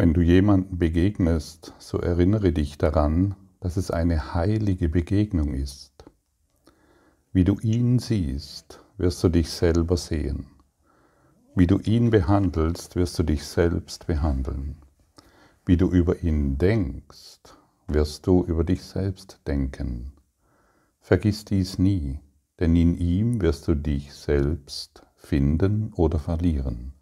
Wenn 0.00 0.14
du 0.14 0.22
jemanden 0.22 0.78
begegnest, 0.78 1.74
so 1.78 1.98
erinnere 1.98 2.52
dich 2.52 2.78
daran, 2.78 3.34
dass 3.60 3.76
es 3.76 3.90
eine 3.90 4.32
heilige 4.32 4.88
Begegnung 4.88 5.52
ist. 5.52 5.92
Wie 7.34 7.44
du 7.44 7.58
ihn 7.58 7.98
siehst, 7.98 8.82
wirst 8.96 9.22
du 9.22 9.28
dich 9.28 9.50
selber 9.50 9.98
sehen. 9.98 10.46
Wie 11.54 11.66
du 11.66 11.80
ihn 11.80 12.08
behandelst, 12.08 12.96
wirst 12.96 13.18
du 13.18 13.24
dich 13.24 13.44
selbst 13.44 14.06
behandeln. 14.06 14.76
Wie 15.66 15.76
du 15.76 15.90
über 15.90 16.22
ihn 16.22 16.56
denkst, 16.56 17.42
wirst 17.86 18.26
du 18.26 18.42
über 18.42 18.64
dich 18.64 18.82
selbst 18.82 19.42
denken. 19.46 20.14
Vergiss 21.02 21.44
dies 21.44 21.78
nie, 21.78 22.20
denn 22.58 22.74
in 22.74 22.96
ihm 22.96 23.42
wirst 23.42 23.68
du 23.68 23.74
dich 23.74 24.14
selbst 24.14 25.04
finden 25.16 25.92
oder 25.92 26.18
verlieren. 26.18 26.94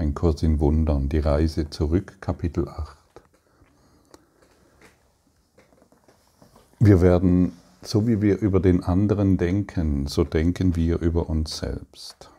Ein 0.00 0.14
Kurs 0.14 0.42
in 0.42 0.60
Wundern, 0.60 1.10
die 1.10 1.18
Reise 1.18 1.68
zurück, 1.68 2.22
Kapitel 2.22 2.66
8. 2.66 2.96
Wir 6.78 7.02
werden, 7.02 7.52
so 7.82 8.06
wie 8.06 8.22
wir 8.22 8.38
über 8.38 8.60
den 8.60 8.82
anderen 8.82 9.36
denken, 9.36 10.06
so 10.06 10.24
denken 10.24 10.74
wir 10.74 11.00
über 11.00 11.28
uns 11.28 11.58
selbst. 11.58 12.30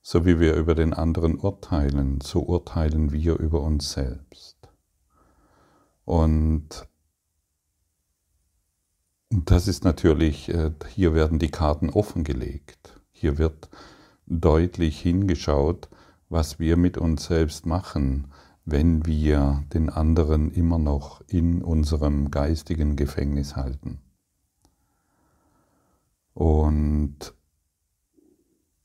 So 0.00 0.24
wie 0.24 0.38
wir 0.38 0.54
über 0.54 0.76
den 0.76 0.94
anderen 0.94 1.34
urteilen, 1.34 2.20
so 2.20 2.42
urteilen 2.42 3.10
wir 3.10 3.36
über 3.36 3.60
uns 3.60 3.90
selbst. 3.90 4.56
Und 6.04 6.86
das 9.30 9.66
ist 9.66 9.82
natürlich, 9.82 10.48
äh, 10.48 10.70
hier 10.94 11.12
werden 11.12 11.40
die 11.40 11.50
Karten 11.50 11.90
offengelegt. 11.90 13.00
Hier 13.10 13.36
wird 13.36 13.68
deutlich 14.28 15.00
hingeschaut, 15.00 15.88
was 16.28 16.58
wir 16.58 16.76
mit 16.76 16.98
uns 16.98 17.24
selbst 17.24 17.66
machen, 17.66 18.28
wenn 18.64 19.06
wir 19.06 19.64
den 19.72 19.88
anderen 19.88 20.50
immer 20.50 20.78
noch 20.78 21.22
in 21.26 21.62
unserem 21.62 22.30
geistigen 22.30 22.96
Gefängnis 22.96 23.56
halten. 23.56 24.00
Und 26.34 27.34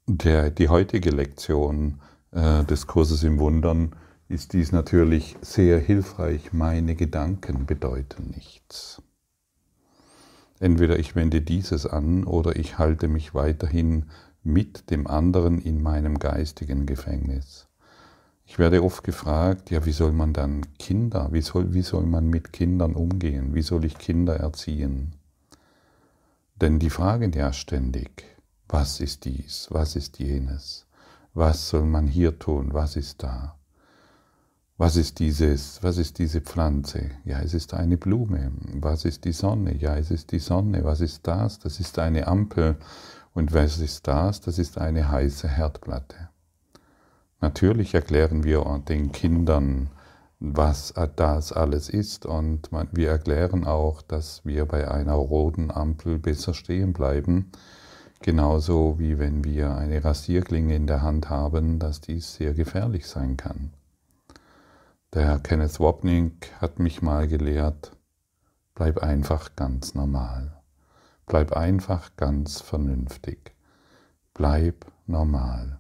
der, 0.08 0.52
die 0.52 0.70
heutige 0.70 1.12
Lektion 1.12 2.02
äh, 2.32 2.64
des 2.64 2.88
Kurses 2.88 3.24
im 3.24 3.40
Wundern 3.40 3.96
ist 4.28 4.54
dies 4.54 4.72
natürlich 4.72 5.38
sehr 5.42 5.80
hilfreich. 5.80 6.54
Meine 6.54 6.96
Gedanken 6.96 7.66
bedeuten 7.66 8.32
nichts. 8.36 9.02
Entweder 10.60 10.98
ich 10.98 11.16
wende 11.16 11.42
dieses 11.42 11.86
an 11.86 12.24
oder 12.24 12.56
ich 12.56 12.78
halte 12.78 13.08
mich 13.08 13.36
weiterhin 13.36 14.06
mit 14.44 14.90
dem 14.90 15.08
anderen 15.08 15.60
in 15.60 15.82
meinem 15.82 16.20
geistigen 16.20 16.86
Gefängnis. 16.86 17.68
Ich 18.46 18.60
werde 18.60 18.84
oft 18.84 19.04
gefragt, 19.04 19.72
ja, 19.72 19.86
wie 19.86 19.92
soll 19.92 20.12
man 20.12 20.34
dann 20.34 20.66
Kinder, 20.78 21.30
wie 21.32 21.42
soll, 21.42 21.74
wie 21.74 21.82
soll 21.82 22.06
man 22.06 22.28
mit 22.28 22.52
Kindern 22.54 22.94
umgehen, 22.94 23.56
wie 23.56 23.62
soll 23.62 23.86
ich 23.86 23.98
Kinder 23.98 24.36
erziehen? 24.36 25.14
Denn 26.60 26.80
die 26.80 26.90
fragen 26.90 27.32
ja 27.32 27.54
ständig, 27.54 28.26
was 28.68 29.00
ist 29.00 29.26
dies, 29.26 29.68
was 29.72 29.96
ist 29.96 30.20
jenes, 30.20 30.86
was 31.34 31.70
soll 31.70 31.86
man 31.86 32.08
hier 32.08 32.38
tun, 32.38 32.74
was 32.74 32.96
ist 32.96 33.24
da? 33.24 33.58
Was 34.78 34.96
ist 34.96 35.20
dieses, 35.20 35.84
was 35.84 35.98
ist 35.98 36.18
diese 36.18 36.42
Pflanze? 36.42 37.12
Ja, 37.26 37.40
es 37.40 37.54
ist 37.54 37.74
eine 37.76 37.96
Blume. 37.96 38.52
Was 38.74 39.06
ist 39.06 39.24
die 39.24 39.32
Sonne? 39.32 39.76
Ja, 39.78 39.96
es 39.98 40.10
ist 40.10 40.32
die 40.32 40.40
Sonne. 40.40 40.84
Was 40.84 41.00
ist 41.00 41.28
das? 41.28 41.60
Das 41.60 41.80
ist 41.80 42.00
eine 42.00 42.28
Ampel. 42.28 42.78
Und 43.34 43.54
was 43.54 43.80
ist 43.80 44.08
das? 44.08 44.42
Das 44.42 44.60
ist 44.60 44.78
eine 44.78 45.10
heiße 45.10 45.48
Herdplatte. 45.48 46.30
Natürlich 47.42 47.94
erklären 47.94 48.44
wir 48.44 48.64
den 48.88 49.12
Kindern, 49.12 49.90
was 50.40 50.94
das 51.16 51.52
alles 51.52 51.90
ist 51.90 52.26
und 52.26 52.70
wir 52.92 53.10
erklären 53.10 53.66
auch, 53.66 54.02
dass 54.02 54.46
wir 54.46 54.66
bei 54.66 54.90
einer 54.90 55.14
roten 55.14 55.72
Ampel 55.72 56.20
besser 56.20 56.54
stehen 56.54 56.94
bleiben, 56.94 57.52
genauso 58.22 59.00
wie 59.00 59.20
wenn 59.20 59.44
wir 59.44 59.76
eine 59.76 60.04
Rasierklinge 60.04 60.76
in 60.76 60.88
der 60.88 61.02
Hand 61.02 61.30
haben, 61.30 61.80
dass 61.80 62.02
dies 62.02 62.36
sehr 62.36 62.54
gefährlich 62.54 63.08
sein 63.08 63.38
kann. 63.38 63.74
Der 65.14 65.26
Herr 65.26 65.40
Kenneth 65.40 65.80
Wapnick 65.80 66.52
hat 66.60 66.80
mich 66.80 67.02
mal 67.02 67.28
gelehrt, 67.28 67.92
bleib 68.76 69.00
einfach 69.00 69.56
ganz 69.56 69.96
normal. 69.96 70.63
Bleib 71.26 71.54
einfach 71.54 72.16
ganz 72.18 72.62
vernünftig. 72.62 73.54
Bleib 74.34 74.86
normal. 75.08 75.80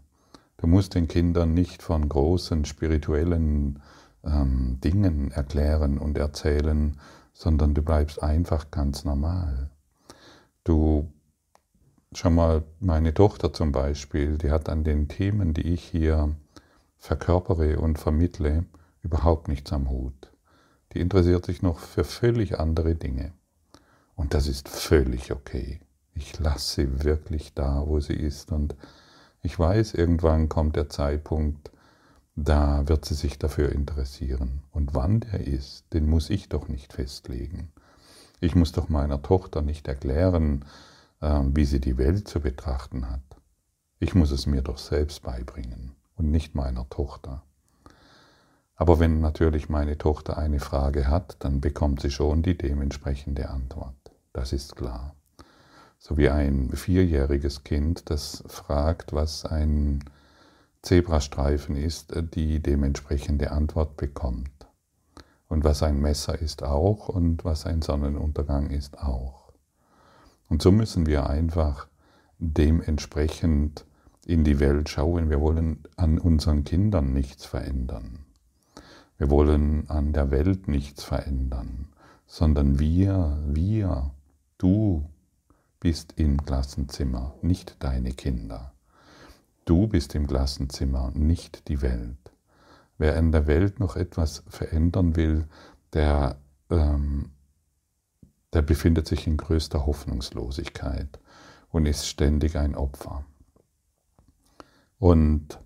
Du 0.57 0.67
musst 0.67 0.95
den 0.95 1.07
Kindern 1.07 1.53
nicht 1.53 1.81
von 1.81 2.07
großen 2.07 2.65
spirituellen 2.65 3.81
ähm, 4.23 4.79
Dingen 4.81 5.31
erklären 5.31 5.97
und 5.97 6.17
erzählen, 6.17 6.97
sondern 7.33 7.73
du 7.73 7.81
bleibst 7.81 8.23
einfach 8.23 8.71
ganz 8.71 9.03
normal. 9.03 9.69
Du, 10.63 11.11
schon 12.13 12.35
mal 12.35 12.63
meine 12.79 13.13
Tochter 13.13 13.51
zum 13.51 13.71
Beispiel, 13.71 14.37
die 14.37 14.51
hat 14.51 14.69
an 14.69 14.83
den 14.83 15.09
Themen, 15.09 15.53
die 15.53 15.73
ich 15.73 15.83
hier 15.83 16.35
verkörpere 16.97 17.79
und 17.79 17.99
vermittle, 17.99 18.65
überhaupt 19.01 19.49
nichts 19.49 19.73
am 19.73 19.89
Hut. 19.89 20.31
Die 20.93 21.01
interessiert 21.01 21.45
sich 21.45 21.61
noch 21.61 21.79
für 21.79 22.05
völlig 22.05 22.59
andere 22.59 22.95
Dinge. 22.95 23.33
Und 24.16 24.34
das 24.34 24.47
ist 24.47 24.69
völlig 24.69 25.31
okay. 25.31 25.79
Ich 26.16 26.40
lasse 26.40 26.75
sie 26.75 27.03
wirklich 27.03 27.53
da, 27.53 27.84
wo 27.85 28.00
sie 28.00 28.13
ist. 28.13 28.51
Und 28.51 28.75
ich 29.41 29.57
weiß, 29.57 29.94
irgendwann 29.94 30.50
kommt 30.50 30.75
der 30.75 30.90
Zeitpunkt, 30.90 31.72
da 32.35 32.88
wird 32.88 33.06
sie 33.06 33.16
sich 33.16 33.38
dafür 33.38 33.72
interessieren. 33.72 34.63
Und 34.72 34.96
wann 34.96 35.19
der 35.19 35.46
ist, 35.46 35.85
den 35.94 36.09
muss 36.09 36.29
ich 36.29 36.50
doch 36.50 36.68
nicht 36.68 36.94
festlegen. 36.94 37.72
Ich 38.40 38.56
muss 38.56 38.72
doch 38.72 38.90
meiner 38.90 39.22
Tochter 39.22 39.62
nicht 39.62 39.88
erklären, 39.88 40.66
ähm, 41.22 41.56
wie 41.56 41.66
sie 41.66 41.80
die 41.80 41.97
Welt 41.97 42.28
zu 42.28 42.41
betrachten 42.41 43.09
hat. 43.09 43.22
Ich 44.00 44.16
muss 44.16 44.31
es 44.31 44.45
mir 44.47 44.62
doch 44.62 44.78
selbst 44.78 45.24
beibringen 45.24 45.95
und 46.16 46.30
nicht 46.30 46.56
meiner 46.56 46.90
Tochter. 46.90 47.44
Aber 48.75 49.00
wenn 49.00 49.22
natürlich 49.22 49.69
meine 49.69 49.97
Tochter 49.97 50.38
eine 50.38 50.59
Frage 50.59 51.07
hat, 51.07 51.38
dann 51.40 51.62
bekommt 51.62 52.01
sie 52.01 52.12
schon 52.12 52.44
die 52.44 52.57
dementsprechende 52.57 53.50
Antwort. 53.50 54.02
Das 54.33 54.51
ist 54.51 54.75
klar. 54.75 55.16
So 55.99 56.17
wie 56.17 56.29
ein 56.29 56.71
vierjähriges 56.71 57.63
Kind, 57.63 58.09
das 58.09 58.44
fragt, 58.47 59.13
was 59.13 59.45
ein 59.45 60.03
Zebrastreifen 60.81 61.77
ist, 61.77 62.13
die 62.35 62.59
dementsprechende 62.59 63.51
Antwort 63.51 63.95
bekommt. 63.95 64.49
Und 65.47 65.63
was 65.63 65.81
ein 65.83 66.01
Messer 66.01 66.41
ist 66.41 66.63
auch 66.63 67.07
und 67.07 67.45
was 67.45 67.66
ein 67.66 67.81
Sonnenuntergang 67.81 68.69
ist 68.71 68.99
auch. 68.99 69.53
Und 70.50 70.61
so 70.61 70.71
müssen 70.71 71.05
wir 71.05 71.29
einfach 71.29 71.88
dementsprechend 72.38 73.85
in 74.25 74.44
die 74.44 74.59
Welt 74.59 74.89
schauen. 74.89 75.29
Wir 75.29 75.39
wollen 75.39 75.83
an 75.95 76.17
unseren 76.17 76.63
Kindern 76.63 77.13
nichts 77.13 77.45
verändern. 77.45 78.25
Wir 79.17 79.29
wollen 79.29 79.89
an 79.89 80.11
der 80.11 80.31
Welt 80.31 80.67
nichts 80.67 81.03
verändern, 81.03 81.88
sondern 82.25 82.79
wir, 82.79 83.39
wir 83.45 84.11
Du 84.57 85.09
bist 85.79 86.13
im 86.17 86.45
Klassenzimmer, 86.45 87.35
nicht 87.41 87.83
deine 87.83 88.11
Kinder. 88.13 88.73
Du 89.65 89.87
bist 89.87 90.15
im 90.15 90.27
Klassenzimmer, 90.27 91.11
nicht 91.13 91.67
die 91.67 91.81
Welt. 91.81 92.31
Wer 92.97 93.15
in 93.15 93.31
der 93.31 93.47
Welt 93.47 93.79
noch 93.79 93.95
etwas 93.95 94.43
verändern 94.47 95.15
will, 95.15 95.47
der, 95.93 96.37
ähm, 96.69 97.31
der 98.53 98.61
befindet 98.61 99.07
sich 99.07 99.27
in 99.27 99.37
größter 99.37 99.85
Hoffnungslosigkeit 99.85 101.19
und 101.69 101.85
ist 101.85 102.07
ständig 102.07 102.57
ein 102.57 102.75
Opfer. 102.75 103.25
Und 104.99 105.59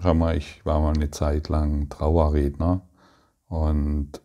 schau 0.00 0.14
mal, 0.14 0.36
ich 0.36 0.64
war 0.64 0.80
mal 0.80 0.94
eine 0.94 1.10
Zeit 1.10 1.48
lang 1.48 1.88
Trauerredner 1.88 2.88
und 3.48 4.22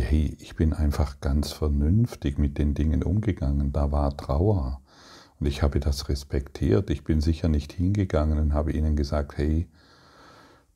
hey, 0.00 0.36
ich 0.40 0.56
bin 0.56 0.72
einfach 0.72 1.20
ganz 1.20 1.52
vernünftig 1.52 2.38
mit 2.38 2.58
den 2.58 2.74
Dingen 2.74 3.02
umgegangen. 3.02 3.72
Da 3.72 3.92
war 3.92 4.16
Trauer. 4.16 4.80
Und 5.38 5.46
ich 5.46 5.62
habe 5.62 5.80
das 5.80 6.08
respektiert. 6.08 6.90
Ich 6.90 7.04
bin 7.04 7.20
sicher 7.20 7.48
nicht 7.48 7.72
hingegangen 7.72 8.38
und 8.38 8.54
habe 8.54 8.72
ihnen 8.72 8.96
gesagt, 8.96 9.36
hey, 9.36 9.68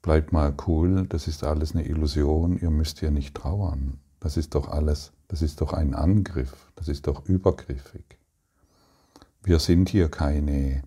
bleibt 0.07 0.33
mal 0.33 0.55
cool, 0.69 1.05
das 1.09 1.27
ist 1.27 1.43
alles 1.43 1.75
eine 1.75 1.85
Illusion, 1.85 2.57
ihr 2.59 2.71
müsst 2.71 3.01
ja 3.01 3.11
nicht 3.11 3.35
trauern. 3.35 3.99
Das 4.21 4.37
ist 4.37 4.55
doch 4.55 4.69
alles, 4.69 5.13
das 5.27 5.43
ist 5.43 5.61
doch 5.61 5.73
ein 5.73 5.95
Angriff, 5.95 6.71
das 6.77 6.87
ist 6.87 7.09
doch 7.09 7.25
übergriffig. 7.27 8.05
Wir 9.43 9.59
sind 9.59 9.89
hier 9.89 10.09
keine, 10.09 10.85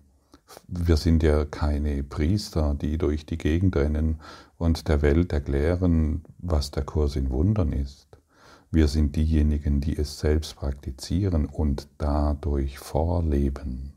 wir 0.68 0.96
sind 0.96 1.22
ja 1.22 1.44
keine 1.44 2.02
Priester, 2.02 2.74
die 2.74 2.96
durch 2.96 3.26
die 3.26 3.36
Gegend 3.36 3.76
rennen 3.76 4.20
und 4.56 4.88
der 4.88 5.02
Welt 5.02 5.34
erklären, 5.34 6.22
was 6.38 6.70
der 6.70 6.84
Kurs 6.84 7.14
in 7.16 7.28
Wundern 7.28 7.72
ist. 7.72 8.09
Wir 8.70 8.86
sind 8.86 9.16
diejenigen, 9.16 9.80
die 9.80 9.96
es 9.96 10.20
selbst 10.20 10.56
praktizieren 10.56 11.46
und 11.46 11.88
dadurch 11.98 12.78
vorleben 12.78 13.94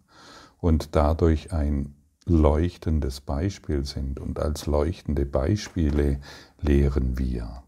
und 0.59 0.95
dadurch 0.95 1.53
ein, 1.53 1.93
leuchtendes 2.25 3.21
Beispiel 3.21 3.85
sind 3.85 4.19
und 4.19 4.39
als 4.39 4.65
leuchtende 4.65 5.25
Beispiele 5.25 6.19
lehren 6.61 7.17
wir. 7.17 7.63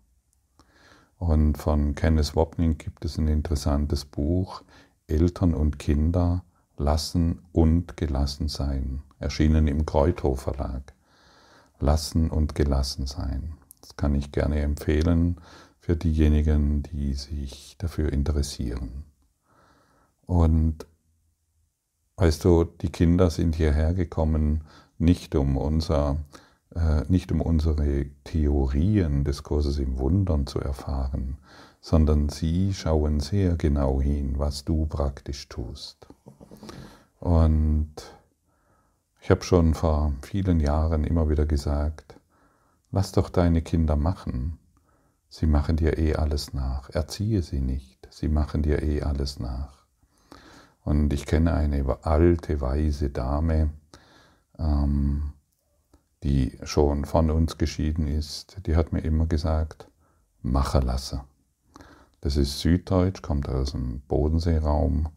Und 1.17 1.57
von 1.57 1.95
Kenneth 1.95 2.35
Wapning 2.35 2.77
gibt 2.77 3.05
es 3.05 3.17
ein 3.17 3.27
interessantes 3.27 4.05
Buch, 4.05 4.63
Eltern 5.07 5.53
und 5.53 5.79
Kinder 5.79 6.43
lassen 6.77 7.39
und 7.51 7.97
gelassen 7.97 8.47
sein, 8.47 9.01
erschienen 9.19 9.67
im 9.67 9.85
Kreuthof 9.85 10.41
Verlag. 10.41 10.93
Lassen 11.79 12.29
und 12.29 12.55
gelassen 12.55 13.05
sein. 13.05 13.53
Das 13.81 13.97
kann 13.97 14.15
ich 14.15 14.31
gerne 14.31 14.61
empfehlen 14.61 15.37
für 15.85 15.95
diejenigen, 15.95 16.81
die 16.81 17.13
sich 17.13 17.75
dafür 17.77 18.11
interessieren. 18.11 19.03
Und 20.25 20.87
weißt 22.15 22.43
du, 22.43 22.63
die 22.63 22.89
Kinder 22.89 23.29
sind 23.29 23.55
hierher 23.55 23.93
gekommen, 23.93 24.63
nicht 24.97 25.35
um 25.35 25.57
unser 25.57 26.17
äh, 26.73 27.03
nicht 27.07 27.31
um 27.31 27.39
unsere 27.39 28.07
Theorien 28.23 29.25
des 29.25 29.43
Kurses 29.43 29.77
im 29.77 29.99
Wundern 29.99 30.47
zu 30.47 30.59
erfahren, 30.59 31.37
sondern 31.81 32.29
sie 32.29 32.73
schauen 32.73 33.19
sehr 33.19 33.55
genau 33.55 34.01
hin, 34.01 34.39
was 34.39 34.65
du 34.65 34.87
praktisch 34.87 35.49
tust. 35.49 36.07
Und 37.19 37.93
ich 39.21 39.29
habe 39.29 39.43
schon 39.43 39.75
vor 39.75 40.13
vielen 40.23 40.59
Jahren 40.59 41.03
immer 41.03 41.29
wieder 41.29 41.45
gesagt, 41.45 42.19
lass 42.89 43.11
doch 43.11 43.29
deine 43.29 43.61
Kinder 43.61 43.95
machen. 43.95 44.57
Sie 45.37 45.47
machen 45.47 45.75
dir 45.75 45.97
eh 45.97 46.15
alles 46.15 46.53
nach. 46.53 46.89
Erziehe 46.91 47.41
sie 47.41 47.59
nicht. 47.59 48.07
Sie 48.09 48.29
machen 48.29 48.61
dir 48.61 48.81
eh 48.81 49.01
alles 49.01 49.37
nach. 49.37 49.85
Und 50.85 51.11
ich 51.11 51.25
kenne 51.25 51.53
eine 51.53 52.05
alte, 52.05 52.61
weise 52.61 53.09
Dame, 53.09 53.71
ähm, 54.57 55.33
die 56.23 56.57
schon 56.63 57.03
von 57.03 57.31
uns 57.31 57.57
geschieden 57.57 58.07
ist, 58.07 58.65
die 58.65 58.77
hat 58.77 58.93
mir 58.93 59.01
immer 59.01 59.25
gesagt, 59.25 59.89
mache 60.41 60.79
lasse. 60.79 61.25
Das 62.21 62.37
ist 62.37 62.61
Süddeutsch, 62.61 63.21
kommt 63.21 63.49
aus 63.49 63.73
dem 63.73 63.99
Bodenseeraum. 64.07 65.09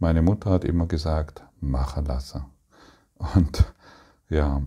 Meine 0.00 0.22
Mutter 0.22 0.50
hat 0.50 0.64
immer 0.64 0.86
gesagt, 0.86 1.44
mache 1.60 2.00
lasse. 2.00 2.44
Und 3.36 3.72
ja, 4.28 4.64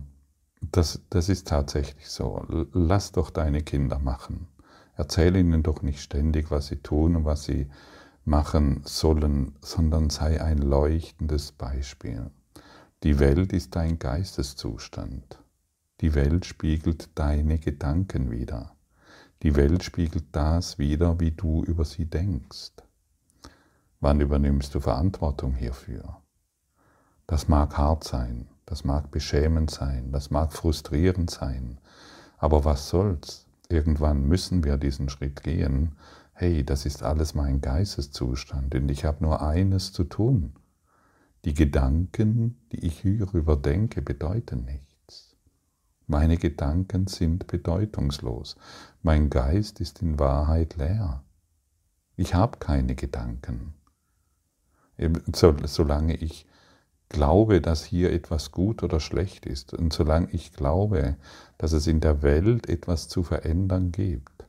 das, 0.62 1.02
das 1.10 1.28
ist 1.28 1.46
tatsächlich 1.46 2.08
so. 2.08 2.46
Lass 2.72 3.12
doch 3.12 3.28
deine 3.28 3.60
Kinder 3.60 3.98
machen. 3.98 4.48
Erzähl 4.96 5.36
ihnen 5.36 5.62
doch 5.62 5.82
nicht 5.82 6.00
ständig, 6.00 6.50
was 6.50 6.68
sie 6.68 6.76
tun 6.76 7.16
und 7.16 7.24
was 7.24 7.44
sie 7.44 7.68
machen 8.24 8.82
sollen, 8.84 9.56
sondern 9.60 10.10
sei 10.10 10.40
ein 10.40 10.58
leuchtendes 10.58 11.52
Beispiel. 11.52 12.30
Die 13.02 13.18
Welt 13.18 13.52
ist 13.52 13.76
dein 13.76 13.98
Geisteszustand. 13.98 15.38
Die 16.00 16.14
Welt 16.14 16.46
spiegelt 16.46 17.10
deine 17.18 17.58
Gedanken 17.58 18.30
wider. 18.30 18.74
Die 19.42 19.56
Welt 19.56 19.82
spiegelt 19.82 20.24
das 20.32 20.78
wider, 20.78 21.20
wie 21.20 21.32
du 21.32 21.62
über 21.64 21.84
sie 21.84 22.06
denkst. 22.06 22.72
Wann 24.00 24.20
übernimmst 24.20 24.74
du 24.74 24.80
Verantwortung 24.80 25.54
hierfür? 25.54 26.22
Das 27.26 27.48
mag 27.48 27.76
hart 27.76 28.04
sein, 28.04 28.48
das 28.66 28.84
mag 28.84 29.10
beschämend 29.10 29.70
sein, 29.70 30.12
das 30.12 30.30
mag 30.30 30.52
frustrierend 30.52 31.30
sein, 31.30 31.78
aber 32.38 32.64
was 32.64 32.88
soll's? 32.88 33.43
Irgendwann 33.68 34.26
müssen 34.26 34.64
wir 34.64 34.76
diesen 34.76 35.08
Schritt 35.08 35.42
gehen. 35.42 35.96
Hey, 36.32 36.64
das 36.64 36.86
ist 36.86 37.02
alles 37.02 37.34
mein 37.34 37.60
Geisteszustand 37.60 38.74
und 38.74 38.90
ich 38.90 39.04
habe 39.04 39.22
nur 39.24 39.42
eines 39.42 39.92
zu 39.92 40.04
tun. 40.04 40.54
Die 41.44 41.54
Gedanken, 41.54 42.56
die 42.72 42.86
ich 42.86 43.00
hierüber 43.00 43.56
denke, 43.56 44.02
bedeuten 44.02 44.64
nicht. 44.64 44.84
Meine 46.06 46.36
Gedanken 46.36 47.06
sind 47.06 47.46
bedeutungslos. 47.46 48.56
Mein 49.02 49.30
Geist 49.30 49.80
ist 49.80 50.02
in 50.02 50.18
Wahrheit 50.18 50.76
leer. 50.76 51.24
Ich 52.16 52.34
habe 52.34 52.58
keine 52.58 52.94
Gedanken. 52.94 53.74
Solange 55.32 56.16
ich 56.16 56.46
glaube, 57.14 57.60
dass 57.60 57.84
hier 57.84 58.12
etwas 58.12 58.50
gut 58.50 58.82
oder 58.82 58.98
schlecht 58.98 59.46
ist 59.46 59.72
und 59.72 59.92
solange 59.92 60.28
ich 60.32 60.52
glaube, 60.52 61.16
dass 61.58 61.72
es 61.72 61.86
in 61.86 62.00
der 62.00 62.22
Welt 62.22 62.68
etwas 62.68 63.06
zu 63.06 63.22
verändern 63.22 63.92
gibt, 63.92 64.44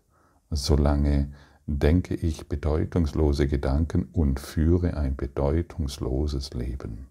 solange 0.50 1.32
denke 1.68 2.16
ich 2.16 2.50
bedeutungslose 2.50 3.48
Gedanken 3.48 4.10
und 4.12 4.40
führe 4.40 4.98
ein 4.98 5.16
bedeutungsloses 5.16 6.56
Leben. 6.56 7.06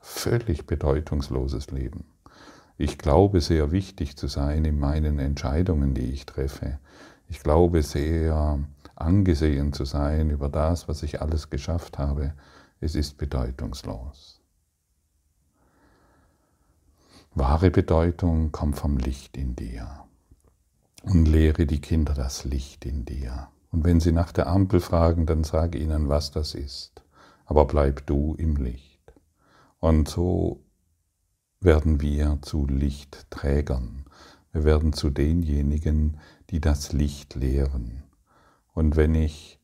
Völlig 0.00 0.66
bedeutungsloses 0.66 1.70
Leben. 1.70 2.04
Ich 2.76 2.98
glaube 2.98 3.40
sehr 3.40 3.72
wichtig 3.72 4.18
zu 4.18 4.26
sein 4.26 4.66
in 4.66 4.78
meinen 4.78 5.18
Entscheidungen, 5.18 5.94
die 5.94 6.10
ich 6.12 6.26
treffe. 6.26 6.78
Ich 7.26 7.40
glaube 7.40 7.82
sehr 7.82 8.58
angesehen 8.96 9.72
zu 9.72 9.86
sein 9.86 10.28
über 10.28 10.50
das, 10.50 10.88
was 10.88 11.02
ich 11.02 11.22
alles 11.22 11.48
geschafft 11.48 11.98
habe. 11.98 12.34
Es 12.82 12.94
ist 12.94 13.18
bedeutungslos. 13.18 14.40
Wahre 17.34 17.70
Bedeutung 17.70 18.52
kommt 18.52 18.76
vom 18.76 18.96
Licht 18.96 19.36
in 19.36 19.54
dir. 19.54 20.04
Und 21.02 21.26
lehre 21.26 21.66
die 21.66 21.80
Kinder 21.80 22.14
das 22.14 22.44
Licht 22.44 22.86
in 22.86 23.04
dir. 23.04 23.48
Und 23.70 23.84
wenn 23.84 24.00
sie 24.00 24.12
nach 24.12 24.32
der 24.32 24.46
Ampel 24.46 24.80
fragen, 24.80 25.26
dann 25.26 25.44
sage 25.44 25.78
ihnen, 25.78 26.08
was 26.08 26.30
das 26.30 26.54
ist. 26.54 27.02
Aber 27.44 27.66
bleib 27.66 28.06
du 28.06 28.34
im 28.34 28.56
Licht. 28.56 29.12
Und 29.78 30.08
so 30.08 30.64
werden 31.60 32.00
wir 32.00 32.38
zu 32.40 32.66
Lichtträgern. 32.66 34.06
Wir 34.52 34.64
werden 34.64 34.94
zu 34.94 35.10
denjenigen, 35.10 36.18
die 36.48 36.60
das 36.60 36.92
Licht 36.92 37.34
lehren. 37.34 38.04
Und 38.72 38.96
wenn 38.96 39.14
ich 39.14 39.59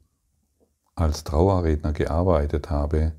als 0.96 1.24
Trauerredner 1.24 1.92
gearbeitet 1.92 2.70
habe, 2.70 3.12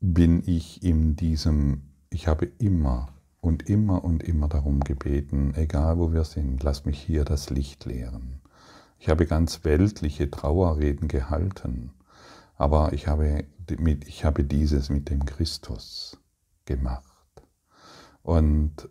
bin 0.00 0.42
ich 0.46 0.82
in 0.82 1.16
diesem, 1.16 1.82
ich 2.10 2.28
habe 2.28 2.46
immer 2.58 3.08
und 3.40 3.68
immer 3.68 4.04
und 4.04 4.22
immer 4.22 4.48
darum 4.48 4.80
gebeten, 4.80 5.54
egal 5.56 5.98
wo 5.98 6.12
wir 6.12 6.24
sind, 6.24 6.62
lass 6.62 6.84
mich 6.84 7.00
hier 7.00 7.24
das 7.24 7.50
Licht 7.50 7.86
lehren. 7.86 8.40
Ich 8.98 9.08
habe 9.08 9.26
ganz 9.26 9.64
weltliche 9.64 10.30
Trauerreden 10.30 11.08
gehalten, 11.08 11.90
aber 12.56 12.92
ich 12.92 13.08
habe, 13.08 13.46
ich 14.06 14.24
habe 14.24 14.44
dieses 14.44 14.90
mit 14.90 15.08
dem 15.08 15.24
Christus 15.24 16.18
gemacht. 16.66 17.02
Und 18.22 18.88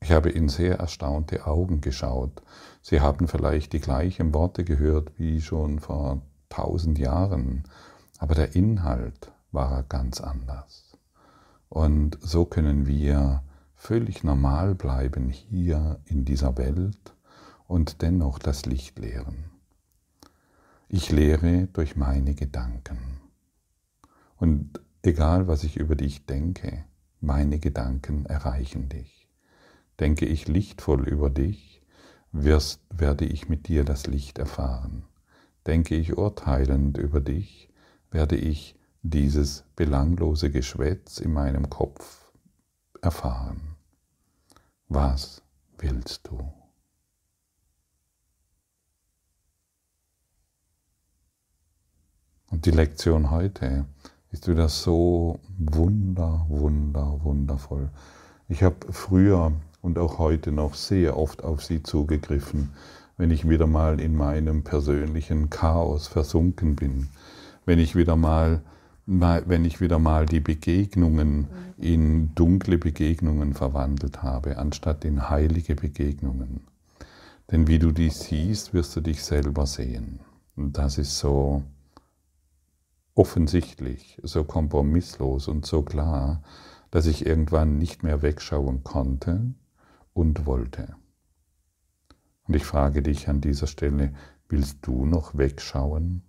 ich 0.00 0.12
habe 0.12 0.30
in 0.30 0.48
sehr 0.48 0.78
erstaunte 0.78 1.46
Augen 1.46 1.80
geschaut. 1.80 2.42
Sie 2.82 3.00
haben 3.00 3.26
vielleicht 3.26 3.72
die 3.72 3.80
gleichen 3.80 4.34
Worte 4.34 4.64
gehört 4.64 5.18
wie 5.18 5.40
schon 5.40 5.78
vor 5.78 6.22
tausend 6.52 6.98
Jahren, 6.98 7.64
aber 8.18 8.34
der 8.34 8.54
Inhalt 8.54 9.32
war 9.52 9.82
ganz 9.84 10.20
anders. 10.20 10.98
Und 11.68 12.18
so 12.20 12.44
können 12.44 12.86
wir 12.86 13.42
völlig 13.74 14.22
normal 14.22 14.74
bleiben 14.74 15.30
hier 15.30 15.98
in 16.04 16.26
dieser 16.26 16.58
Welt 16.58 17.16
und 17.66 18.02
dennoch 18.02 18.38
das 18.38 18.66
Licht 18.66 18.98
lehren. 18.98 19.44
Ich 20.88 21.10
lehre 21.10 21.68
durch 21.72 21.96
meine 21.96 22.34
Gedanken. 22.34 22.98
Und 24.36 24.78
egal, 25.02 25.48
was 25.48 25.64
ich 25.64 25.78
über 25.78 25.96
dich 25.96 26.26
denke, 26.26 26.84
meine 27.20 27.58
Gedanken 27.58 28.26
erreichen 28.26 28.90
dich. 28.90 29.26
Denke 30.00 30.26
ich 30.26 30.48
lichtvoll 30.48 31.08
über 31.08 31.30
dich, 31.30 31.82
wirst, 32.32 32.82
werde 32.90 33.24
ich 33.24 33.48
mit 33.48 33.68
dir 33.68 33.84
das 33.84 34.06
Licht 34.06 34.38
erfahren. 34.38 35.04
Denke 35.66 35.94
ich 35.94 36.16
urteilend 36.16 36.98
über 36.98 37.20
dich, 37.20 37.68
werde 38.10 38.36
ich 38.36 38.76
dieses 39.02 39.64
belanglose 39.76 40.50
Geschwätz 40.50 41.18
in 41.18 41.32
meinem 41.32 41.70
Kopf 41.70 42.32
erfahren. 43.00 43.76
Was 44.88 45.42
willst 45.78 46.28
du? 46.28 46.52
Und 52.50 52.66
die 52.66 52.70
Lektion 52.70 53.30
heute 53.30 53.86
ist 54.30 54.46
wieder 54.46 54.68
so 54.68 55.40
wunder, 55.58 56.44
wunder, 56.48 57.20
wundervoll. 57.22 57.88
Ich 58.48 58.62
habe 58.62 58.92
früher 58.92 59.52
und 59.80 59.98
auch 59.98 60.18
heute 60.18 60.52
noch 60.52 60.74
sehr 60.74 61.16
oft 61.16 61.42
auf 61.42 61.64
sie 61.64 61.82
zugegriffen, 61.82 62.72
wenn 63.22 63.30
ich 63.30 63.48
wieder 63.48 63.68
mal 63.68 64.00
in 64.00 64.16
meinem 64.16 64.64
persönlichen 64.64 65.48
Chaos 65.48 66.08
versunken 66.08 66.74
bin, 66.74 67.08
wenn 67.64 67.78
ich 67.78 67.94
wieder 67.94 68.16
mal, 68.16 68.62
wenn 69.06 69.64
ich 69.64 69.80
wieder 69.80 70.00
mal 70.00 70.26
die 70.26 70.40
Begegnungen 70.40 71.46
in 71.78 72.34
dunkle 72.34 72.78
Begegnungen 72.78 73.54
verwandelt 73.54 74.24
habe, 74.24 74.58
anstatt 74.58 75.04
in 75.04 75.30
heilige 75.30 75.76
Begegnungen. 75.76 76.62
Denn 77.52 77.68
wie 77.68 77.78
du 77.78 77.92
die 77.92 78.10
siehst, 78.10 78.74
wirst 78.74 78.96
du 78.96 79.00
dich 79.00 79.22
selber 79.22 79.68
sehen. 79.68 80.18
Und 80.56 80.76
das 80.76 80.98
ist 80.98 81.16
so, 81.16 81.62
offensichtlich, 83.14 84.18
so 84.24 84.42
kompromisslos 84.42 85.46
und 85.46 85.64
so 85.64 85.82
klar, 85.82 86.42
dass 86.90 87.06
ich 87.06 87.24
irgendwann 87.24 87.78
nicht 87.78 88.02
mehr 88.02 88.20
wegschauen 88.20 88.82
konnte 88.82 89.54
und 90.12 90.44
wollte. 90.44 90.96
Und 92.46 92.56
ich 92.56 92.64
frage 92.64 93.02
dich 93.02 93.28
an 93.28 93.40
dieser 93.40 93.66
Stelle, 93.66 94.12
willst 94.48 94.78
du 94.82 95.06
noch 95.06 95.36
wegschauen? 95.36 96.22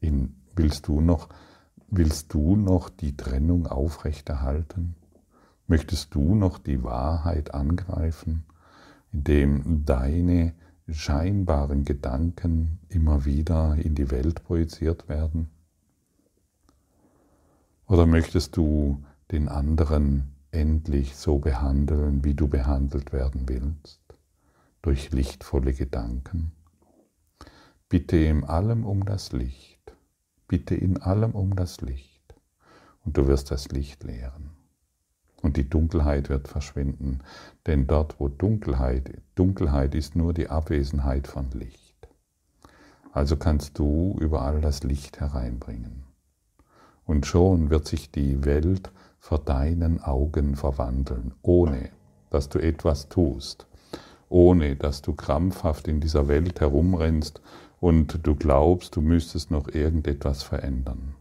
In, 0.00 0.36
willst 0.54 0.86
du 0.88 1.00
noch, 1.00 1.28
willst 1.88 2.32
du 2.34 2.56
noch 2.56 2.88
die 2.88 3.16
Trennung 3.16 3.66
aufrechterhalten? 3.66 4.94
Möchtest 5.66 6.14
du 6.14 6.34
noch 6.34 6.58
die 6.58 6.82
Wahrheit 6.82 7.54
angreifen, 7.54 8.44
indem 9.12 9.84
deine 9.84 10.54
scheinbaren 10.88 11.84
Gedanken 11.84 12.78
immer 12.88 13.24
wieder 13.24 13.76
in 13.76 13.94
die 13.94 14.10
Welt 14.10 14.44
projiziert 14.44 15.08
werden? 15.08 15.50
Oder 17.86 18.06
möchtest 18.06 18.56
du 18.56 19.02
den 19.30 19.48
anderen 19.48 20.34
endlich 20.50 21.16
so 21.16 21.38
behandeln, 21.38 22.24
wie 22.24 22.34
du 22.34 22.48
behandelt 22.48 23.12
werden 23.12 23.48
willst, 23.48 24.00
durch 24.82 25.10
lichtvolle 25.10 25.72
Gedanken? 25.72 26.52
Bitte 27.88 28.16
in 28.16 28.44
allem 28.44 28.84
um 28.84 29.04
das 29.04 29.32
Licht, 29.32 29.96
bitte 30.46 30.74
in 30.74 31.00
allem 31.00 31.32
um 31.32 31.56
das 31.56 31.80
Licht, 31.80 32.34
und 33.04 33.16
du 33.16 33.26
wirst 33.26 33.50
das 33.50 33.68
Licht 33.68 34.04
lehren. 34.04 34.50
Und 35.40 35.56
die 35.56 35.68
Dunkelheit 35.68 36.28
wird 36.28 36.48
verschwinden, 36.48 37.20
denn 37.66 37.86
dort, 37.86 38.18
wo 38.18 38.28
Dunkelheit, 38.28 39.22
Dunkelheit 39.34 39.94
ist 39.94 40.16
nur 40.16 40.34
die 40.34 40.48
Abwesenheit 40.48 41.26
von 41.28 41.50
Licht. 41.52 42.08
Also 43.12 43.36
kannst 43.36 43.78
du 43.78 44.16
überall 44.20 44.60
das 44.60 44.82
Licht 44.82 45.20
hereinbringen. 45.20 46.04
Und 47.04 47.24
schon 47.24 47.70
wird 47.70 47.88
sich 47.88 48.10
die 48.10 48.44
Welt 48.44 48.92
vor 49.18 49.38
deinen 49.38 50.02
Augen 50.02 50.56
verwandeln, 50.56 51.34
ohne 51.42 51.90
dass 52.30 52.48
du 52.48 52.58
etwas 52.58 53.08
tust, 53.08 53.66
ohne 54.28 54.76
dass 54.76 55.02
du 55.02 55.14
krampfhaft 55.14 55.88
in 55.88 56.00
dieser 56.00 56.28
Welt 56.28 56.60
herumrennst 56.60 57.40
und 57.80 58.26
du 58.26 58.34
glaubst, 58.34 58.96
du 58.96 59.00
müsstest 59.00 59.50
noch 59.50 59.68
irgendetwas 59.68 60.42
verändern. 60.42 61.14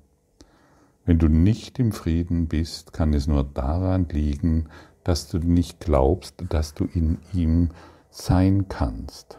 Wenn 1.06 1.20
du 1.20 1.30
nicht 1.30 1.80
im 1.80 1.92
Frieden 1.94 2.48
bist, 2.48 2.92
kann 2.92 3.14
es 3.14 3.28
nur 3.28 3.44
daran 3.44 4.08
liegen, 4.10 4.68
dass 5.04 5.30
du 5.30 5.38
nicht 5.38 5.80
glaubst, 5.80 6.44
dass 6.50 6.74
du 6.74 6.84
in 6.84 7.20
ihm 7.34 7.70
sein 8.10 8.68
kannst. 8.68 9.38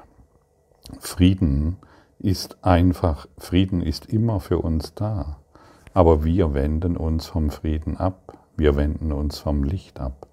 Frieden 0.99 1.77
ist 2.19 2.65
einfach, 2.65 3.27
Frieden 3.37 3.83
ist 3.83 4.07
immer 4.07 4.41
für 4.41 4.59
uns 4.59 4.95
da, 4.95 5.41
aber 5.93 6.25
wir 6.25 6.55
wenden 6.55 6.97
uns 6.97 7.27
vom 7.27 7.51
Frieden 7.51 7.97
ab, 7.97 8.39
wir 8.57 8.77
wenden 8.77 9.13
uns 9.13 9.39
vom 9.39 9.63
Licht 9.63 10.01
ab, 10.01 10.28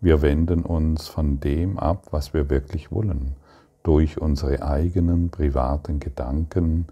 wir 0.00 0.22
wenden 0.22 0.62
uns 0.62 1.08
von 1.08 1.40
dem 1.40 1.78
ab, 1.78 2.06
was 2.10 2.32
wir 2.32 2.50
wirklich 2.50 2.92
wollen, 2.92 3.34
durch 3.82 4.20
unsere 4.20 4.62
eigenen 4.62 5.30
privaten 5.30 5.98
Gedanken, 5.98 6.86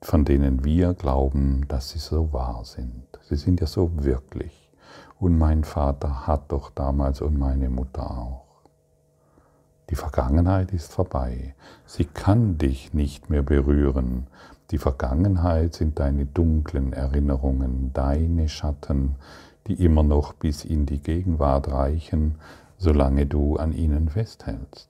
von 0.00 0.24
denen 0.24 0.64
wir 0.64 0.94
glauben, 0.94 1.66
dass 1.68 1.90
sie 1.90 1.98
so 1.98 2.32
wahr 2.32 2.60
sind. 2.64 3.06
Sie 3.22 3.36
sind 3.36 3.60
ja 3.60 3.66
so 3.66 3.90
wirklich. 3.96 4.70
Und 5.18 5.38
mein 5.38 5.64
Vater 5.64 6.26
hat 6.26 6.52
doch 6.52 6.70
damals 6.70 7.22
und 7.22 7.38
meine 7.38 7.70
Mutter 7.70 8.10
auch. 8.10 8.44
Die 9.90 9.96
Vergangenheit 9.96 10.72
ist 10.72 10.92
vorbei. 10.92 11.54
Sie 11.86 12.04
kann 12.04 12.58
dich 12.58 12.94
nicht 12.94 13.30
mehr 13.30 13.42
berühren. 13.42 14.26
Die 14.70 14.78
Vergangenheit 14.78 15.74
sind 15.74 15.98
deine 15.98 16.24
dunklen 16.24 16.92
Erinnerungen, 16.92 17.90
deine 17.92 18.48
Schatten, 18.48 19.16
die 19.66 19.82
immer 19.82 20.02
noch 20.02 20.34
bis 20.34 20.64
in 20.64 20.86
die 20.86 21.00
Gegenwart 21.00 21.68
reichen, 21.68 22.36
solange 22.78 23.26
du 23.26 23.56
an 23.56 23.72
ihnen 23.72 24.08
festhältst. 24.08 24.88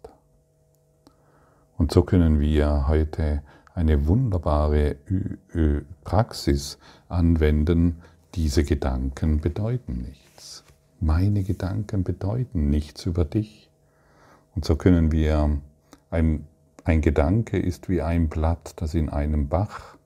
Und 1.76 1.92
so 1.92 2.02
können 2.02 2.40
wir 2.40 2.88
heute 2.88 3.42
eine 3.74 4.06
wunderbare 4.06 4.96
Praxis 6.04 6.78
anwenden, 7.08 8.00
diese 8.34 8.64
Gedanken 8.64 9.40
bedeuten 9.40 10.02
nichts. 10.02 10.64
Meine 11.00 11.42
Gedanken 11.42 12.04
bedeuten 12.04 12.70
nichts 12.70 13.06
über 13.06 13.24
dich. 13.24 13.70
Und 14.54 14.64
so 14.64 14.76
können 14.76 15.12
wir, 15.12 15.58
ein, 16.10 16.46
ein 16.84 17.00
Gedanke 17.00 17.58
ist 17.58 17.88
wie 17.88 18.02
ein 18.02 18.28
Blatt, 18.28 18.74
das 18.76 18.94
in 18.94 19.08
einem 19.08 19.48
Bach 19.48 19.96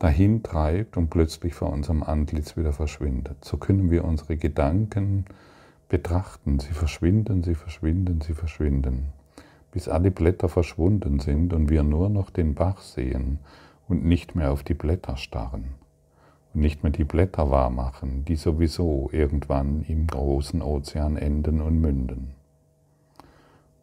dahin 0.00 0.42
treibt 0.42 0.96
und 0.96 1.10
plötzlich 1.10 1.54
vor 1.54 1.70
unserem 1.70 2.02
Antlitz 2.02 2.56
wieder 2.56 2.72
verschwindet. 2.72 3.44
So 3.44 3.58
können 3.58 3.90
wir 3.90 4.04
unsere 4.04 4.36
Gedanken 4.36 5.26
betrachten. 5.88 6.58
Sie 6.58 6.72
verschwinden, 6.72 7.44
sie 7.44 7.54
verschwinden, 7.54 8.20
sie 8.20 8.34
verschwinden, 8.34 9.12
bis 9.70 9.88
alle 9.88 10.10
Blätter 10.10 10.48
verschwunden 10.48 11.20
sind 11.20 11.52
und 11.52 11.68
wir 11.68 11.84
nur 11.84 12.08
noch 12.08 12.30
den 12.30 12.54
Bach 12.54 12.80
sehen 12.80 13.38
und 13.88 14.04
nicht 14.04 14.34
mehr 14.34 14.50
auf 14.52 14.62
die 14.62 14.74
Blätter 14.74 15.18
starren 15.18 15.74
und 16.54 16.62
nicht 16.62 16.82
mehr 16.82 16.92
die 16.92 17.04
Blätter 17.04 17.50
wahrmachen, 17.50 18.24
die 18.24 18.36
sowieso 18.36 19.10
irgendwann 19.12 19.82
im 19.82 20.06
großen 20.06 20.62
Ozean 20.62 21.16
enden 21.18 21.60
und 21.60 21.78
münden. 21.78 22.30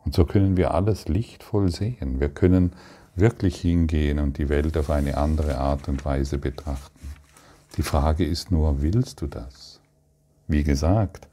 Und 0.03 0.15
so 0.15 0.25
können 0.25 0.57
wir 0.57 0.73
alles 0.73 1.07
lichtvoll 1.07 1.69
sehen. 1.69 2.19
Wir 2.19 2.29
können 2.29 2.71
wirklich 3.17 3.59
hingehen 3.59 4.19
und 4.19 4.37
die 4.37 4.49
Welt 4.49 4.77
auf 4.77 4.89
eine 4.89 5.17
andere 5.17 5.57
Art 5.57 5.87
und 5.89 6.05
Weise 6.05 6.37
betrachten. 6.37 7.07
Die 7.75 7.83
Frage 7.83 8.25
ist 8.25 8.51
nur, 8.51 8.81
willst 8.81 9.21
du 9.21 9.27
das? 9.27 9.79
Wie 10.47 10.63
gesagt, 10.63 11.27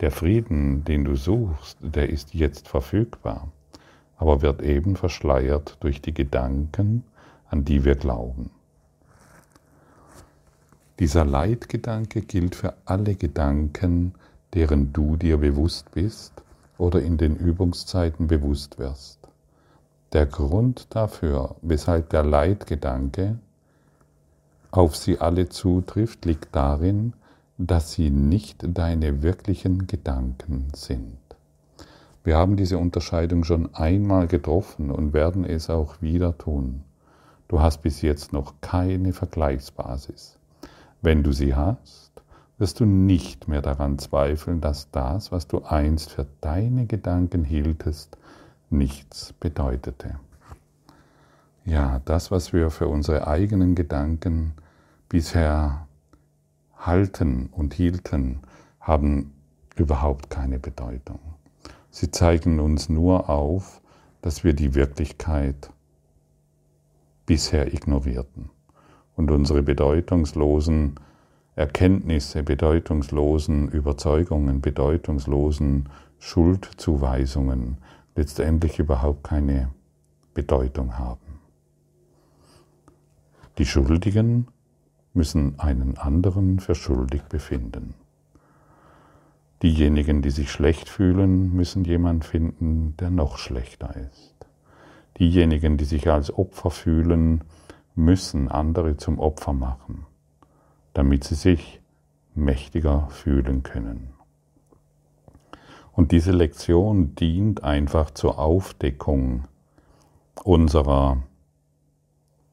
der 0.00 0.10
Frieden, 0.10 0.84
den 0.84 1.04
du 1.04 1.16
suchst, 1.16 1.78
der 1.80 2.10
ist 2.10 2.34
jetzt 2.34 2.68
verfügbar, 2.68 3.48
aber 4.16 4.42
wird 4.42 4.62
eben 4.62 4.96
verschleiert 4.96 5.76
durch 5.80 6.02
die 6.02 6.14
Gedanken, 6.14 7.04
an 7.48 7.64
die 7.64 7.84
wir 7.84 7.94
glauben. 7.94 8.50
Dieser 10.98 11.24
Leitgedanke 11.24 12.22
gilt 12.22 12.56
für 12.56 12.74
alle 12.84 13.14
Gedanken, 13.14 14.14
deren 14.54 14.92
du 14.92 15.16
dir 15.16 15.36
bewusst 15.36 15.90
bist 15.92 16.32
oder 16.76 17.00
in 17.00 17.16
den 17.16 17.36
Übungszeiten 17.36 18.26
bewusst 18.26 18.78
wirst. 18.78 19.17
Der 20.12 20.24
Grund 20.24 20.86
dafür, 20.90 21.56
weshalb 21.60 22.08
der 22.10 22.22
Leitgedanke 22.22 23.38
auf 24.70 24.96
sie 24.96 25.18
alle 25.18 25.50
zutrifft, 25.50 26.24
liegt 26.24 26.54
darin, 26.56 27.12
dass 27.58 27.92
sie 27.92 28.10
nicht 28.10 28.64
deine 28.66 29.22
wirklichen 29.22 29.86
Gedanken 29.86 30.68
sind. 30.74 31.18
Wir 32.24 32.36
haben 32.36 32.56
diese 32.56 32.78
Unterscheidung 32.78 33.44
schon 33.44 33.74
einmal 33.74 34.28
getroffen 34.28 34.90
und 34.90 35.12
werden 35.12 35.44
es 35.44 35.68
auch 35.68 36.00
wieder 36.00 36.36
tun. 36.38 36.84
Du 37.48 37.60
hast 37.60 37.82
bis 37.82 38.00
jetzt 38.02 38.32
noch 38.32 38.54
keine 38.60 39.12
Vergleichsbasis. 39.12 40.38
Wenn 41.02 41.22
du 41.22 41.32
sie 41.32 41.54
hast, 41.54 42.12
wirst 42.58 42.80
du 42.80 42.86
nicht 42.86 43.48
mehr 43.48 43.62
daran 43.62 43.98
zweifeln, 43.98 44.60
dass 44.60 44.90
das, 44.90 45.32
was 45.32 45.46
du 45.48 45.62
einst 45.64 46.10
für 46.10 46.26
deine 46.40 46.86
Gedanken 46.86 47.44
hieltest, 47.44 48.16
nichts 48.70 49.32
bedeutete. 49.32 50.18
Ja, 51.64 52.00
das, 52.04 52.30
was 52.30 52.52
wir 52.52 52.70
für 52.70 52.88
unsere 52.88 53.26
eigenen 53.26 53.74
Gedanken 53.74 54.54
bisher 55.08 55.86
halten 56.76 57.50
und 57.52 57.74
hielten, 57.74 58.40
haben 58.80 59.34
überhaupt 59.76 60.30
keine 60.30 60.58
Bedeutung. 60.58 61.20
Sie 61.90 62.10
zeigen 62.10 62.60
uns 62.60 62.88
nur 62.88 63.28
auf, 63.28 63.80
dass 64.22 64.44
wir 64.44 64.54
die 64.54 64.74
Wirklichkeit 64.74 65.70
bisher 67.26 67.72
ignorierten 67.72 68.50
und 69.16 69.30
unsere 69.30 69.62
bedeutungslosen 69.62 70.98
Erkenntnisse, 71.54 72.42
bedeutungslosen 72.42 73.68
Überzeugungen, 73.68 74.60
bedeutungslosen 74.60 75.88
Schuldzuweisungen 76.18 77.78
letztendlich 78.18 78.80
überhaupt 78.80 79.22
keine 79.22 79.70
Bedeutung 80.34 80.98
haben. 80.98 81.38
Die 83.58 83.64
Schuldigen 83.64 84.48
müssen 85.14 85.60
einen 85.60 85.96
anderen 85.98 86.58
für 86.58 86.74
schuldig 86.74 87.22
befinden. 87.22 87.94
Diejenigen, 89.62 90.20
die 90.20 90.30
sich 90.30 90.50
schlecht 90.50 90.88
fühlen, 90.88 91.54
müssen 91.54 91.84
jemand 91.84 92.24
finden, 92.24 92.96
der 92.96 93.10
noch 93.10 93.38
schlechter 93.38 93.94
ist. 93.94 94.34
Diejenigen, 95.20 95.76
die 95.76 95.84
sich 95.84 96.10
als 96.10 96.36
Opfer 96.36 96.70
fühlen, 96.72 97.44
müssen 97.94 98.48
andere 98.48 98.96
zum 98.96 99.20
Opfer 99.20 99.52
machen, 99.52 100.06
damit 100.92 101.22
sie 101.22 101.36
sich 101.36 101.80
mächtiger 102.34 103.08
fühlen 103.10 103.62
können. 103.62 104.17
Und 105.98 106.12
diese 106.12 106.30
Lektion 106.30 107.16
dient 107.16 107.64
einfach 107.64 108.12
zur 108.12 108.38
Aufdeckung 108.38 109.48
unserer 110.44 111.24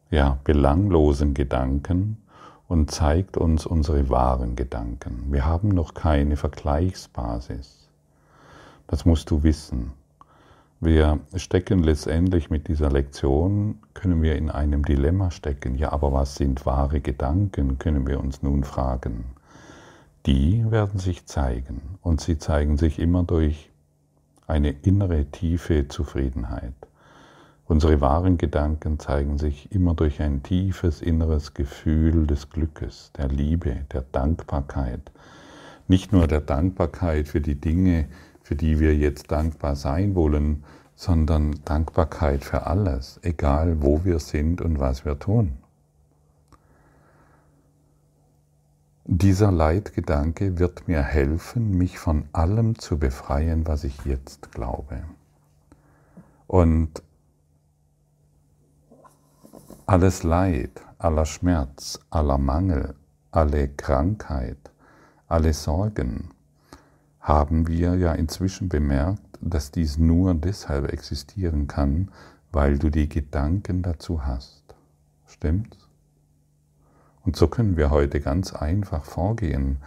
ja, 0.10 0.40
belanglosen 0.44 1.36
Gedanken 1.36 2.18
und 2.68 2.90
zeigt 2.90 3.38
uns 3.38 3.68
unsere 3.68 4.10
wahren 4.10 4.56
Gedanken. 4.56 5.26
Wir 5.32 5.46
haben 5.46 5.68
noch 5.68 5.94
keine 5.94 6.38
Vergleichsbasis. 6.38 7.88
Das 8.88 9.06
musst 9.06 9.30
du 9.30 9.44
wissen. 9.44 9.92
Wir 10.80 11.20
stecken 11.36 11.84
letztendlich 11.84 12.50
mit 12.50 12.68
dieser 12.68 12.90
Lektion, 12.90 13.78
können 13.94 14.24
wir 14.24 14.38
in 14.38 14.50
einem 14.50 14.84
Dilemma 14.84 15.30
stecken. 15.30 15.76
Ja, 15.76 15.92
aber 15.92 16.12
was 16.12 16.34
sind 16.34 16.66
wahre 16.66 17.00
Gedanken, 17.00 17.78
können 17.78 18.08
wir 18.08 18.20
uns 18.20 18.42
nun 18.42 18.64
fragen. 18.64 19.35
Die 20.26 20.72
werden 20.72 21.00
sich 21.00 21.28
zeigen 21.28 22.00
und 22.02 22.20
sie 22.20 22.40
zeigen 22.40 22.78
sich 22.78 22.98
immer 22.98 23.24
durch 23.24 23.70
eine 24.48 24.72
innere 24.72 25.26
tiefe 25.26 25.88
Zufriedenheit. 25.88 26.74
Unsere 27.66 28.02
wahren 28.02 28.40
Gedanken 28.40 28.98
zeigen 28.98 29.38
sich 29.38 29.72
immer 29.72 29.94
durch 29.94 30.24
ein 30.24 30.42
tiefes 30.42 31.04
inneres 31.04 31.54
Gefühl 31.54 32.26
des 32.26 32.50
Glückes, 32.50 33.12
der 33.16 33.28
Liebe, 33.28 33.86
der 33.94 34.02
Dankbarkeit. 34.02 35.12
Nicht 35.88 36.12
nur 36.12 36.26
der 36.26 36.42
Dankbarkeit 36.42 37.28
für 37.28 37.42
die 37.42 37.62
Dinge, 37.62 38.08
für 38.42 38.56
die 38.56 38.80
wir 38.80 38.96
jetzt 38.96 39.32
dankbar 39.32 39.76
sein 39.76 40.16
wollen, 40.16 40.64
sondern 40.96 41.60
Dankbarkeit 41.66 42.44
für 42.44 42.66
alles, 42.66 43.20
egal 43.22 43.84
wo 43.84 44.06
wir 44.06 44.18
sind 44.18 44.60
und 44.60 44.80
was 44.80 45.06
wir 45.06 45.20
tun. 45.20 45.60
Dieser 49.08 49.52
Leitgedanke 49.52 50.58
wird 50.58 50.88
mir 50.88 51.04
helfen, 51.04 51.78
mich 51.78 52.00
von 52.00 52.26
allem 52.34 52.80
zu 52.80 52.98
befreien, 52.98 53.68
was 53.68 53.84
ich 53.84 54.04
jetzt 54.04 54.52
glaube. 54.52 55.04
Und 56.48 57.04
alles 59.86 60.24
Leid, 60.24 60.82
aller 60.98 61.28
Schmerz, 61.28 62.00
aller 62.10 62.40
Mangel, 62.40 62.96
alle 63.30 63.68
Krankheit, 63.68 64.72
alle 65.28 65.54
Sorgen 65.54 66.32
haben 67.20 67.68
wir 67.68 67.94
ja 67.98 68.14
inzwischen 68.14 68.70
bemerkt, 68.70 69.38
dass 69.40 69.70
dies 69.70 70.00
nur 70.00 70.34
deshalb 70.34 70.92
existieren 70.92 71.68
kann, 71.68 72.10
weil 72.52 72.80
du 72.80 72.90
die 72.90 73.08
Gedanken 73.08 73.84
dazu 73.84 74.26
hast. 74.26 74.64
Stimmt's? 75.28 75.85
Und 77.26 77.36
so 77.36 77.48
können 77.48 77.76
wir 77.76 77.90
heute 77.90 78.22
ganz 78.22 78.54
einfach 78.54 79.04
vorgehen. 79.04 79.78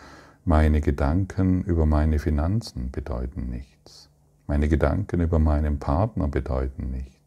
Meine 0.45 0.81
Gedanken 0.81 1.63
über 1.63 1.87
meine 1.87 2.19
Finanzen 2.19 2.91
bedeuten 2.91 3.49
nichts. 3.49 4.11
Meine 4.47 4.69
Gedanken 4.69 5.21
über 5.21 5.39
meinen 5.39 5.79
Partner 5.79 6.29
bedeuten 6.29 6.91
nichts 6.91 7.19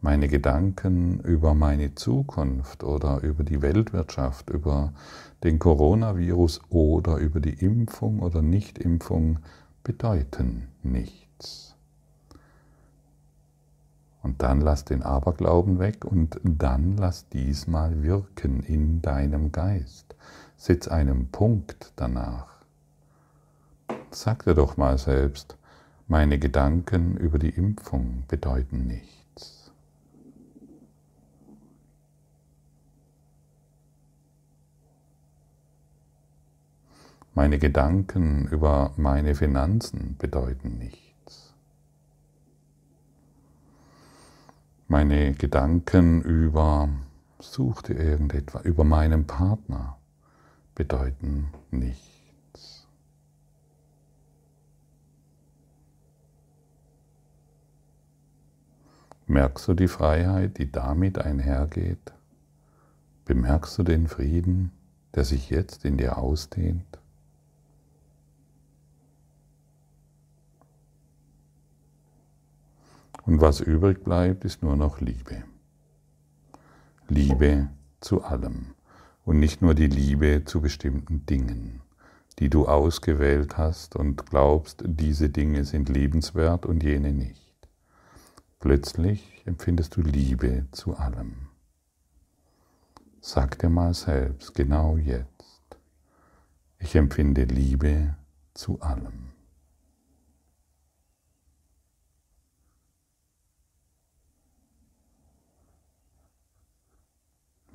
meine 0.00 0.28
Gedanken 0.28 1.20
über 1.20 1.54
meine 1.54 1.94
Zukunft 1.94 2.84
oder 2.84 3.22
über 3.22 3.42
die 3.44 3.62
Weltwirtschaft, 3.62 4.50
über 4.50 4.92
den 5.42 5.58
Coronavirus 5.58 6.60
oder 6.68 7.16
über 7.16 7.40
die 7.40 7.54
Impfung 7.64 8.20
oder 8.20 8.42
Nichtimpfung 8.42 9.38
bedeuten 9.82 10.68
nichts. 10.82 11.75
Und 14.26 14.42
dann 14.42 14.60
lass 14.60 14.84
den 14.84 15.04
Aberglauben 15.04 15.78
weg 15.78 16.04
und 16.04 16.40
dann 16.42 16.96
lass 16.96 17.28
diesmal 17.28 18.02
wirken 18.02 18.64
in 18.64 19.00
deinem 19.00 19.52
Geist. 19.52 20.16
Setz 20.56 20.88
einen 20.88 21.28
Punkt 21.30 21.92
danach. 21.94 22.48
Sag 24.10 24.42
dir 24.42 24.54
doch 24.54 24.76
mal 24.76 24.98
selbst, 24.98 25.56
meine 26.08 26.40
Gedanken 26.40 27.16
über 27.16 27.38
die 27.38 27.50
Impfung 27.50 28.24
bedeuten 28.26 28.88
nichts. 28.88 29.70
Meine 37.32 37.60
Gedanken 37.60 38.48
über 38.48 38.90
meine 38.96 39.36
Finanzen 39.36 40.16
bedeuten 40.18 40.78
nichts. 40.78 41.05
Meine 44.88 45.32
Gedanken 45.32 46.22
über, 46.22 46.88
suchte 47.40 47.92
irgendetwas, 47.92 48.64
über 48.64 48.84
meinen 48.84 49.26
Partner 49.26 49.98
bedeuten 50.76 51.48
nichts. 51.72 52.86
Merkst 59.26 59.66
du 59.66 59.74
die 59.74 59.88
Freiheit, 59.88 60.58
die 60.58 60.70
damit 60.70 61.18
einhergeht? 61.18 62.12
Bemerkst 63.24 63.76
du 63.78 63.82
den 63.82 64.06
Frieden, 64.06 64.70
der 65.16 65.24
sich 65.24 65.50
jetzt 65.50 65.84
in 65.84 65.96
dir 65.96 66.16
ausdehnt? 66.16 66.95
Und 73.26 73.40
was 73.40 73.60
übrig 73.60 74.04
bleibt, 74.04 74.44
ist 74.44 74.62
nur 74.62 74.76
noch 74.76 75.00
Liebe. 75.00 75.42
Liebe 77.08 77.68
zu 78.00 78.22
allem. 78.22 78.74
Und 79.24 79.40
nicht 79.40 79.60
nur 79.60 79.74
die 79.74 79.88
Liebe 79.88 80.44
zu 80.44 80.60
bestimmten 80.60 81.26
Dingen, 81.26 81.82
die 82.38 82.48
du 82.48 82.66
ausgewählt 82.66 83.58
hast 83.58 83.96
und 83.96 84.26
glaubst, 84.26 84.84
diese 84.86 85.28
Dinge 85.28 85.64
sind 85.64 85.88
liebenswert 85.88 86.64
und 86.64 86.84
jene 86.84 87.12
nicht. 87.12 87.56
Plötzlich 88.60 89.42
empfindest 89.44 89.96
du 89.96 90.02
Liebe 90.02 90.66
zu 90.70 90.96
allem. 90.96 91.48
Sag 93.20 93.58
dir 93.58 93.70
mal 93.70 93.92
selbst, 93.92 94.54
genau 94.54 94.96
jetzt, 94.98 95.78
ich 96.78 96.94
empfinde 96.94 97.42
Liebe 97.42 98.14
zu 98.54 98.80
allem. 98.80 99.35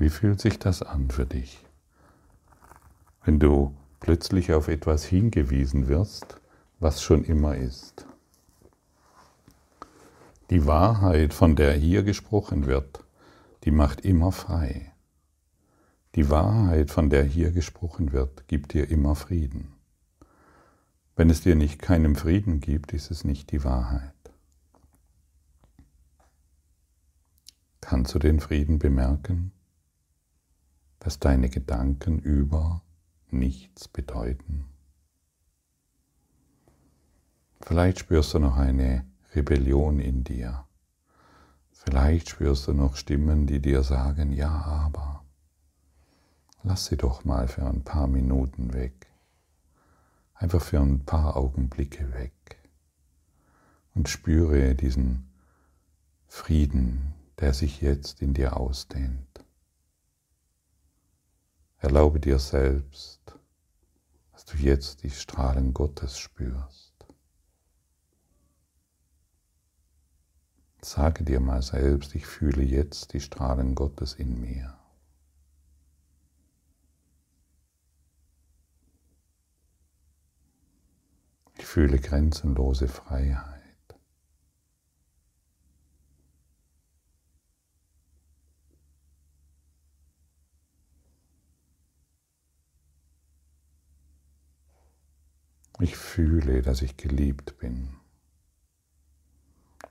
Wie 0.02 0.10
fühlt 0.10 0.42
sich 0.42 0.58
das 0.58 0.82
an 0.82 1.12
für 1.12 1.28
dich? 1.28 1.64
Wenn 3.24 3.38
du 3.38 3.78
plötzlich 4.00 4.52
auf 4.52 4.68
etwas 4.68 5.06
hingewiesen 5.06 5.90
wirst, 5.90 6.42
was 6.80 7.04
schon 7.04 7.24
immer 7.24 7.56
ist. 7.56 8.08
Die 10.50 10.66
Wahrheit, 10.66 11.36
von 11.36 11.56
der 11.56 11.74
hier 11.74 12.02
gesprochen 12.02 12.66
wird, 12.66 13.04
die 13.64 13.70
macht 13.70 14.02
immer 14.02 14.32
frei. 14.32 14.92
Die 16.16 16.32
Wahrheit, 16.32 16.90
von 16.90 17.12
der 17.12 17.24
hier 17.24 17.52
gesprochen 17.52 18.12
wird, 18.12 18.48
gibt 18.48 18.74
dir 18.74 18.90
immer 18.90 19.14
Frieden. 19.14 19.72
Wenn 21.16 21.30
es 21.30 21.42
dir 21.42 21.56
nicht 21.56 21.80
keinen 21.80 22.16
Frieden 22.16 22.60
gibt, 22.60 22.92
ist 22.94 23.12
es 23.12 23.24
nicht 23.24 23.52
die 23.52 23.64
Wahrheit. 23.64 24.16
Kannst 27.82 28.16
du 28.16 28.18
den 28.18 28.40
Frieden 28.40 28.80
bemerken? 28.80 29.52
Dass 31.02 31.18
deine 31.18 31.50
Gedanken 31.50 32.20
über 32.20 32.84
nichts 33.32 33.88
bedeuten. 33.88 34.66
Vielleicht 37.60 38.00
spürst 38.00 38.36
du 38.36 38.40
noch 38.40 38.56
eine 38.56 39.04
Rebellion 39.34 40.00
in 40.00 40.24
dir. 40.24 40.66
Vielleicht 41.72 42.30
spürst 42.30 42.68
du 42.68 42.74
noch 42.74 42.96
Stimmen, 42.96 43.48
die 43.48 43.60
dir 43.60 43.82
sagen, 43.82 44.32
ja, 44.32 44.52
aber 44.52 45.26
lass 46.62 46.86
sie 46.86 46.98
doch 46.98 47.26
mal 47.26 47.48
für 47.48 47.66
ein 47.66 47.84
paar 47.84 48.06
Minuten 48.06 48.74
weg. 48.74 49.08
Einfach 50.36 50.62
für 50.62 50.80
ein 50.80 51.04
paar 51.04 51.36
Augenblicke 51.36 52.14
weg. 52.14 52.60
Und 53.96 54.08
spüre 54.08 54.76
diesen 54.76 55.32
Frieden, 56.28 57.16
der 57.40 57.56
sich 57.56 57.82
jetzt 57.82 58.22
in 58.22 58.36
dir 58.36 58.58
ausdehnt. 58.58 59.31
Erlaube 61.82 62.20
dir 62.20 62.38
selbst, 62.38 63.40
dass 64.32 64.46
du 64.46 64.56
jetzt 64.58 65.02
die 65.02 65.10
Strahlen 65.10 65.74
Gottes 65.74 66.20
spürst. 66.20 66.94
Sage 70.84 71.24
dir 71.24 71.40
mal 71.40 71.64
selbst, 71.64 72.14
ich 72.14 72.28
fühle 72.28 72.62
jetzt 72.62 73.14
die 73.14 73.20
Strahlen 73.20 73.74
Gottes 73.74 74.14
in 74.14 74.40
mir. 74.40 74.78
Ich 81.58 81.66
fühle 81.66 81.98
grenzenlose 81.98 82.88
Freiheit. 82.88 83.61
Ich 95.80 95.98
fühle, 95.98 96.62
dass 96.62 96.82
ich 96.82 96.98
geliebt 96.98 97.58
bin 97.58 97.96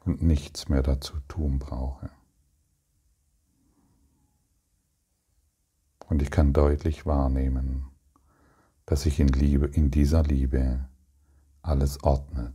und 0.04 0.22
nichts 0.22 0.68
mehr 0.68 0.82
dazu 0.82 1.14
tun 1.28 1.58
brauche. 1.58 2.10
Und 6.08 6.22
ich 6.22 6.30
kann 6.30 6.52
deutlich 6.52 7.06
wahrnehmen, 7.06 7.86
dass 8.84 9.02
sich 9.02 9.20
in, 9.20 9.28
Liebe, 9.28 9.66
in 9.66 9.90
dieser 9.90 10.24
Liebe 10.24 10.88
alles 11.62 12.02
ordnet. 12.02 12.54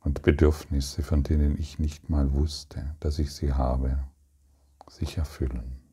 Und 0.00 0.22
Bedürfnisse, 0.22 1.02
von 1.02 1.22
denen 1.22 1.58
ich 1.58 1.78
nicht 1.78 2.10
mal 2.10 2.32
wusste, 2.32 2.96
dass 3.00 3.18
ich 3.18 3.32
sie 3.32 3.52
habe, 3.52 4.02
sich 4.88 5.16
erfüllen. 5.16 5.83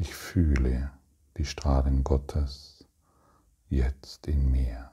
Ich 0.00 0.14
fühle 0.14 0.92
die 1.36 1.44
Strahlen 1.44 2.04
Gottes 2.04 2.84
jetzt 3.68 4.28
in 4.28 4.48
mir. 4.52 4.92